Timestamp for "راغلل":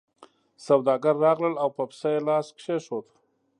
1.25-1.55